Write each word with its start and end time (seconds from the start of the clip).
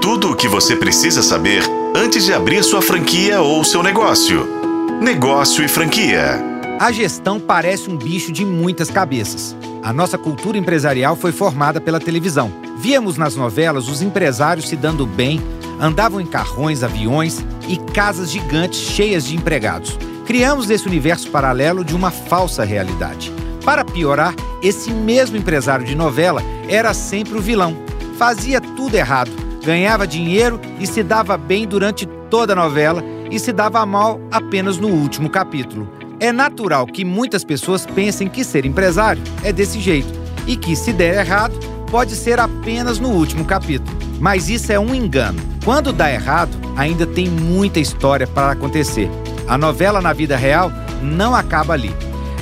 Tudo 0.00 0.30
o 0.30 0.34
que 0.34 0.48
você 0.48 0.74
precisa 0.74 1.22
saber 1.22 1.62
antes 1.94 2.24
de 2.24 2.32
abrir 2.32 2.64
sua 2.64 2.80
franquia 2.80 3.42
ou 3.42 3.62
seu 3.62 3.82
negócio. 3.82 4.48
Negócio 4.98 5.62
e 5.62 5.68
franquia. 5.68 6.42
A 6.78 6.90
gestão 6.90 7.38
parece 7.38 7.90
um 7.90 7.98
bicho 7.98 8.32
de 8.32 8.42
muitas 8.42 8.90
cabeças. 8.90 9.54
A 9.82 9.92
nossa 9.92 10.16
cultura 10.16 10.56
empresarial 10.56 11.16
foi 11.16 11.32
formada 11.32 11.82
pela 11.82 12.00
televisão. 12.00 12.50
Víamos 12.78 13.18
nas 13.18 13.36
novelas 13.36 13.88
os 13.88 14.00
empresários 14.00 14.70
se 14.70 14.74
dando 14.74 15.04
bem, 15.06 15.38
andavam 15.78 16.18
em 16.18 16.26
carrões, 16.26 16.82
aviões 16.82 17.44
e 17.68 17.76
casas 17.76 18.30
gigantes 18.30 18.80
cheias 18.80 19.26
de 19.26 19.36
empregados. 19.36 19.98
Criamos 20.24 20.70
esse 20.70 20.88
universo 20.88 21.30
paralelo 21.30 21.84
de 21.84 21.94
uma 21.94 22.10
falsa 22.10 22.64
realidade. 22.64 23.30
Para 23.66 23.84
piorar, 23.84 24.34
esse 24.62 24.90
mesmo 24.90 25.36
empresário 25.36 25.84
de 25.84 25.94
novela 25.94 26.42
era 26.68 26.94
sempre 26.94 27.36
o 27.36 27.42
vilão. 27.42 27.76
Fazia 28.16 28.62
tudo 28.62 28.94
errado, 28.94 29.30
ganhava 29.64 30.06
dinheiro 30.06 30.60
e 30.78 30.86
se 30.86 31.02
dava 31.02 31.36
bem 31.36 31.66
durante 31.66 32.06
toda 32.28 32.52
a 32.52 32.56
novela 32.56 33.02
e 33.30 33.38
se 33.38 33.52
dava 33.52 33.84
mal 33.86 34.20
apenas 34.30 34.78
no 34.78 34.88
último 34.88 35.28
capítulo. 35.30 35.88
É 36.18 36.32
natural 36.32 36.86
que 36.86 37.04
muitas 37.04 37.44
pessoas 37.44 37.86
pensem 37.86 38.28
que 38.28 38.44
ser 38.44 38.66
empresário 38.66 39.22
é 39.42 39.52
desse 39.52 39.80
jeito 39.80 40.12
e 40.46 40.56
que, 40.56 40.76
se 40.76 40.92
der 40.92 41.18
errado, 41.18 41.58
pode 41.90 42.14
ser 42.14 42.38
apenas 42.38 42.98
no 42.98 43.08
último 43.08 43.44
capítulo. 43.44 43.96
Mas 44.18 44.48
isso 44.48 44.70
é 44.70 44.78
um 44.78 44.94
engano. 44.94 45.40
Quando 45.64 45.92
dá 45.92 46.12
errado, 46.12 46.50
ainda 46.76 47.06
tem 47.06 47.28
muita 47.28 47.80
história 47.80 48.26
para 48.26 48.52
acontecer. 48.52 49.08
A 49.48 49.56
novela 49.56 50.00
na 50.00 50.12
vida 50.12 50.36
real 50.36 50.70
não 51.02 51.34
acaba 51.34 51.72
ali. 51.72 51.94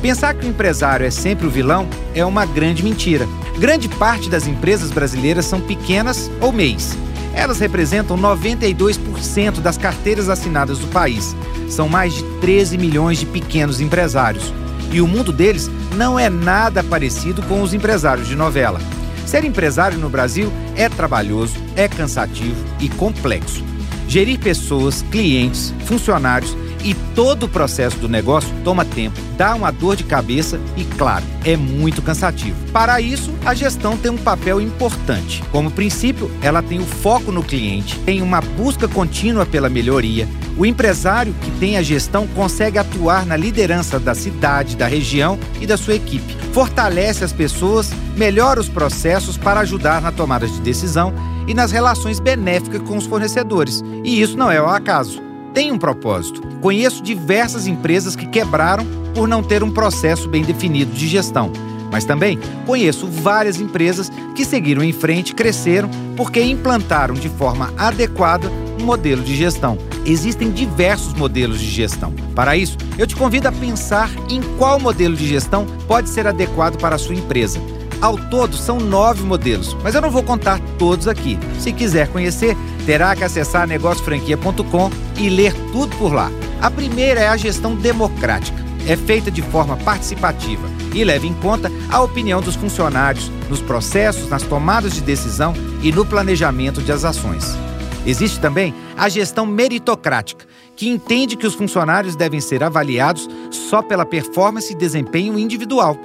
Pensar 0.00 0.34
que 0.34 0.46
o 0.46 0.48
empresário 0.48 1.06
é 1.06 1.10
sempre 1.10 1.46
o 1.46 1.50
vilão 1.50 1.88
é 2.14 2.24
uma 2.24 2.46
grande 2.46 2.82
mentira. 2.82 3.26
Grande 3.58 3.88
parte 3.88 4.28
das 4.28 4.46
empresas 4.46 4.90
brasileiras 4.90 5.46
são 5.46 5.60
pequenas 5.60 6.30
ou 6.40 6.52
MEIs. 6.52 6.96
Elas 7.34 7.58
representam 7.58 8.16
92% 8.16 9.60
das 9.60 9.76
carteiras 9.76 10.28
assinadas 10.28 10.78
do 10.78 10.86
país. 10.88 11.34
São 11.68 11.88
mais 11.88 12.14
de 12.14 12.22
13 12.40 12.78
milhões 12.78 13.18
de 13.18 13.26
pequenos 13.26 13.80
empresários. 13.80 14.52
E 14.92 15.00
o 15.00 15.08
mundo 15.08 15.32
deles 15.32 15.70
não 15.96 16.18
é 16.18 16.30
nada 16.30 16.82
parecido 16.82 17.42
com 17.42 17.62
os 17.62 17.74
empresários 17.74 18.28
de 18.28 18.36
novela. 18.36 18.80
Ser 19.26 19.44
empresário 19.44 19.98
no 19.98 20.08
Brasil 20.08 20.52
é 20.76 20.88
trabalhoso, 20.88 21.56
é 21.74 21.88
cansativo 21.88 22.64
e 22.78 22.88
complexo. 22.88 23.64
Gerir 24.06 24.38
pessoas, 24.38 25.02
clientes, 25.10 25.74
funcionários 25.86 26.56
e 26.84 26.92
todo 27.14 27.44
o 27.44 27.48
processo 27.48 27.96
do 27.96 28.08
negócio 28.08 28.50
toma 28.62 28.84
tempo, 28.84 29.18
dá 29.38 29.54
uma 29.54 29.70
dor 29.70 29.96
de 29.96 30.04
cabeça 30.04 30.60
e, 30.76 30.84
claro, 30.84 31.24
é 31.44 31.56
muito 31.56 32.02
cansativo. 32.02 32.56
Para 32.72 33.00
isso, 33.00 33.32
a 33.44 33.54
gestão 33.54 33.96
tem 33.96 34.10
um 34.10 34.18
papel 34.18 34.60
importante. 34.60 35.42
Como 35.50 35.70
princípio, 35.70 36.30
ela 36.42 36.62
tem 36.62 36.78
o 36.78 36.84
foco 36.84 37.32
no 37.32 37.42
cliente, 37.42 37.98
tem 38.00 38.20
uma 38.20 38.42
busca 38.42 38.86
contínua 38.86 39.46
pela 39.46 39.70
melhoria. 39.70 40.28
O 40.56 40.66
empresário 40.66 41.34
que 41.40 41.50
tem 41.52 41.76
a 41.78 41.82
gestão 41.82 42.26
consegue 42.28 42.78
atuar 42.78 43.24
na 43.24 43.36
liderança 43.36 43.98
da 43.98 44.14
cidade, 44.14 44.76
da 44.76 44.86
região 44.86 45.38
e 45.60 45.66
da 45.66 45.76
sua 45.76 45.94
equipe. 45.94 46.36
Fortalece 46.52 47.24
as 47.24 47.32
pessoas, 47.32 47.90
melhora 48.14 48.60
os 48.60 48.68
processos 48.68 49.36
para 49.36 49.60
ajudar 49.60 50.02
na 50.02 50.12
tomada 50.12 50.46
de 50.46 50.60
decisão 50.60 51.12
e 51.48 51.54
nas 51.54 51.72
relações 51.72 52.20
benéficas 52.20 52.82
com 52.82 52.96
os 52.96 53.06
fornecedores. 53.06 53.82
E 54.04 54.20
isso 54.20 54.36
não 54.36 54.50
é 54.50 54.60
o 54.60 54.66
acaso 54.66 55.23
tem 55.54 55.70
um 55.70 55.78
propósito. 55.78 56.42
Conheço 56.60 57.02
diversas 57.02 57.66
empresas 57.66 58.16
que 58.16 58.26
quebraram 58.26 58.84
por 59.14 59.28
não 59.28 59.42
ter 59.42 59.62
um 59.62 59.70
processo 59.70 60.28
bem 60.28 60.42
definido 60.42 60.92
de 60.92 61.06
gestão. 61.06 61.52
Mas 61.92 62.04
também 62.04 62.40
conheço 62.66 63.06
várias 63.06 63.60
empresas 63.60 64.10
que 64.34 64.44
seguiram 64.44 64.82
em 64.82 64.92
frente, 64.92 65.32
cresceram 65.32 65.88
porque 66.16 66.42
implantaram 66.42 67.14
de 67.14 67.28
forma 67.28 67.72
adequada 67.78 68.50
um 68.80 68.84
modelo 68.84 69.22
de 69.22 69.36
gestão. 69.36 69.78
Existem 70.04 70.50
diversos 70.50 71.14
modelos 71.14 71.60
de 71.60 71.70
gestão. 71.70 72.12
Para 72.34 72.56
isso, 72.56 72.76
eu 72.98 73.06
te 73.06 73.14
convido 73.14 73.46
a 73.46 73.52
pensar 73.52 74.10
em 74.28 74.42
qual 74.58 74.80
modelo 74.80 75.14
de 75.14 75.26
gestão 75.26 75.66
pode 75.86 76.10
ser 76.10 76.26
adequado 76.26 76.78
para 76.78 76.96
a 76.96 76.98
sua 76.98 77.14
empresa. 77.14 77.60
Ao 78.04 78.18
todo, 78.18 78.54
são 78.54 78.78
nove 78.78 79.22
modelos, 79.22 79.72
mas 79.82 79.94
eu 79.94 80.02
não 80.02 80.10
vou 80.10 80.22
contar 80.22 80.60
todos 80.78 81.08
aqui. 81.08 81.38
Se 81.58 81.72
quiser 81.72 82.06
conhecer, 82.08 82.54
terá 82.84 83.16
que 83.16 83.24
acessar 83.24 83.66
negociofranquia.com 83.66 84.90
e 85.18 85.30
ler 85.30 85.54
tudo 85.72 85.96
por 85.96 86.12
lá. 86.12 86.30
A 86.60 86.70
primeira 86.70 87.20
é 87.20 87.28
a 87.28 87.36
gestão 87.38 87.74
democrática. 87.74 88.62
É 88.86 88.94
feita 88.94 89.30
de 89.30 89.40
forma 89.40 89.78
participativa 89.78 90.68
e 90.94 91.02
leva 91.02 91.26
em 91.26 91.32
conta 91.32 91.72
a 91.90 92.02
opinião 92.02 92.42
dos 92.42 92.56
funcionários 92.56 93.32
nos 93.48 93.62
processos, 93.62 94.28
nas 94.28 94.42
tomadas 94.42 94.92
de 94.92 95.00
decisão 95.00 95.54
e 95.82 95.90
no 95.90 96.04
planejamento 96.04 96.82
de 96.82 96.92
as 96.92 97.06
ações. 97.06 97.56
Existe 98.04 98.38
também 98.38 98.74
a 98.98 99.08
gestão 99.08 99.46
meritocrática, 99.46 100.44
que 100.76 100.90
entende 100.90 101.36
que 101.36 101.46
os 101.46 101.54
funcionários 101.54 102.16
devem 102.16 102.38
ser 102.38 102.62
avaliados 102.62 103.26
só 103.50 103.80
pela 103.80 104.04
performance 104.04 104.70
e 104.70 104.76
desempenho 104.76 105.38
individual 105.38 105.96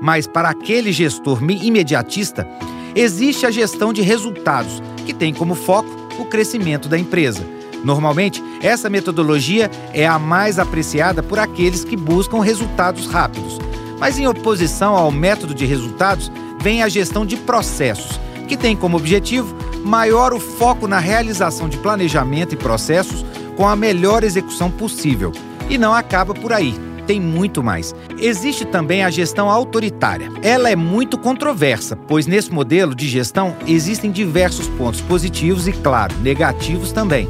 mas 0.00 0.26
para 0.26 0.48
aquele 0.48 0.92
gestor 0.92 1.42
imediatista, 1.42 2.46
existe 2.94 3.46
a 3.46 3.50
gestão 3.50 3.92
de 3.92 4.02
resultados, 4.02 4.82
que 5.04 5.12
tem 5.12 5.32
como 5.32 5.54
foco 5.54 5.88
o 6.18 6.24
crescimento 6.24 6.88
da 6.88 6.98
empresa. 6.98 7.44
Normalmente, 7.84 8.42
essa 8.60 8.90
metodologia 8.90 9.70
é 9.92 10.06
a 10.06 10.18
mais 10.18 10.58
apreciada 10.58 11.22
por 11.22 11.38
aqueles 11.38 11.84
que 11.84 11.96
buscam 11.96 12.40
resultados 12.40 13.06
rápidos. 13.06 13.58
Mas, 14.00 14.18
em 14.18 14.26
oposição 14.26 14.94
ao 14.94 15.10
método 15.10 15.54
de 15.54 15.64
resultados, 15.64 16.30
vem 16.60 16.82
a 16.82 16.88
gestão 16.88 17.24
de 17.24 17.36
processos, 17.36 18.18
que 18.48 18.56
tem 18.56 18.76
como 18.76 18.96
objetivo 18.96 19.56
maior 19.84 20.32
o 20.32 20.40
foco 20.40 20.88
na 20.88 20.98
realização 20.98 21.68
de 21.68 21.78
planejamento 21.78 22.54
e 22.54 22.56
processos 22.56 23.24
com 23.56 23.66
a 23.66 23.76
melhor 23.76 24.24
execução 24.24 24.70
possível. 24.70 25.32
E 25.70 25.78
não 25.78 25.94
acaba 25.94 26.34
por 26.34 26.52
aí 26.52 26.87
tem 27.08 27.18
muito 27.18 27.62
mais. 27.62 27.94
Existe 28.20 28.66
também 28.66 29.02
a 29.02 29.08
gestão 29.08 29.48
autoritária. 29.48 30.30
Ela 30.42 30.68
é 30.68 30.76
muito 30.76 31.16
controversa, 31.16 31.96
pois 31.96 32.26
nesse 32.26 32.52
modelo 32.52 32.94
de 32.94 33.08
gestão 33.08 33.56
existem 33.66 34.12
diversos 34.12 34.68
pontos 34.68 35.00
positivos 35.00 35.66
e, 35.66 35.72
claro, 35.72 36.14
negativos 36.18 36.92
também. 36.92 37.26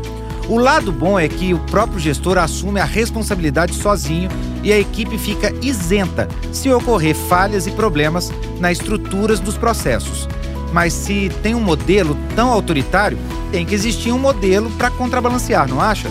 O 0.48 0.58
lado 0.58 0.90
bom 0.90 1.16
é 1.16 1.28
que 1.28 1.54
o 1.54 1.60
próprio 1.60 2.00
gestor 2.00 2.38
assume 2.38 2.80
a 2.80 2.84
responsabilidade 2.84 3.74
sozinho 3.74 4.28
e 4.64 4.72
a 4.72 4.78
equipe 4.80 5.16
fica 5.16 5.54
isenta 5.62 6.26
se 6.52 6.68
ocorrer 6.72 7.14
falhas 7.14 7.68
e 7.68 7.70
problemas 7.70 8.32
nas 8.58 8.78
estruturas 8.78 9.38
dos 9.38 9.56
processos. 9.56 10.28
Mas 10.72 10.92
se 10.92 11.30
tem 11.40 11.54
um 11.54 11.60
modelo 11.60 12.16
tão 12.34 12.50
autoritário, 12.50 13.18
tem 13.52 13.64
que 13.64 13.74
existir 13.74 14.10
um 14.10 14.18
modelo 14.18 14.70
para 14.72 14.90
contrabalancear, 14.90 15.68
não 15.68 15.80
acha? 15.80 16.08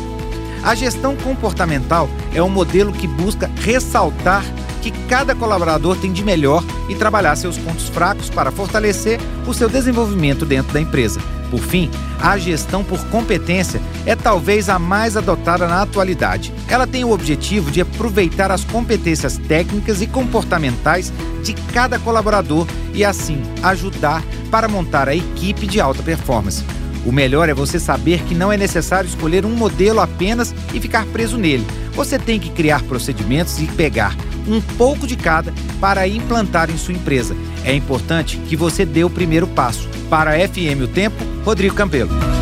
A 0.64 0.74
gestão 0.74 1.16
comportamental 1.16 2.10
é 2.38 2.44
um 2.44 2.50
modelo 2.50 2.94
que 2.94 3.08
busca 3.08 3.50
ressaltar 3.62 4.46
que 4.82 4.92
cada 5.08 5.34
colaborador 5.34 5.98
tem 5.98 6.14
de 6.14 6.24
melhor 6.24 6.64
e 6.88 6.94
trabalhar 6.94 7.36
seus 7.36 7.58
pontos 7.58 7.90
fracos 7.90 8.30
para 8.30 8.52
fortalecer 8.52 9.20
o 9.48 9.54
seu 9.54 9.68
desenvolvimento 9.68 10.46
dentro 10.46 10.72
da 10.72 10.80
empresa. 10.80 11.20
Por 11.50 11.60
fim, 11.60 11.90
a 12.22 12.38
gestão 12.38 12.84
por 12.84 13.04
competência 13.08 13.82
é 14.06 14.16
talvez 14.16 14.70
a 14.70 14.78
mais 14.78 15.18
adotada 15.18 15.68
na 15.68 15.82
atualidade. 15.82 16.54
Ela 16.68 16.86
tem 16.86 17.04
o 17.04 17.12
objetivo 17.12 17.72
de 17.72 17.82
aproveitar 17.82 18.52
as 18.52 18.64
competências 18.64 19.38
técnicas 19.38 20.02
e 20.02 20.08
comportamentais 20.08 21.12
de 21.44 21.54
cada 21.74 21.98
colaborador 21.98 22.68
e, 22.94 23.04
assim, 23.04 23.42
ajudar 23.64 24.24
para 24.52 24.68
montar 24.68 25.10
a 25.10 25.16
equipe 25.16 25.66
de 25.66 25.82
alta 25.82 26.04
performance. 26.04 26.64
O 27.06 27.12
melhor 27.12 27.48
é 27.48 27.54
você 27.54 27.80
saber 27.80 28.22
que 28.24 28.36
não 28.36 28.52
é 28.52 28.58
necessário 28.58 29.08
escolher 29.08 29.46
um 29.46 29.56
modelo 29.56 30.02
apenas 30.02 30.54
e 30.74 30.80
ficar 30.80 31.06
preso 31.06 31.38
nele. 31.38 31.66
Você 31.98 32.20
tem 32.20 32.40
que 32.40 32.52
criar 32.52 32.84
procedimentos 32.84 33.60
e 33.60 33.66
pegar 33.66 34.16
um 34.48 34.62
pouco 34.62 35.08
de 35.08 35.16
cada 35.16 35.52
para 35.82 36.08
implantar 36.08 36.70
em 36.70 36.78
sua 36.78 36.94
empresa. 36.94 37.36
É 37.66 37.74
importante 37.74 38.38
que 38.38 38.56
você 38.56 38.86
dê 38.86 39.04
o 39.04 39.10
primeiro 39.10 39.48
passo. 39.48 39.90
Para 40.08 40.36
a 40.36 40.48
FM 40.48 40.84
O 40.84 40.88
Tempo, 40.88 41.18
Rodrigo 41.44 41.74
Campelo. 41.74 42.37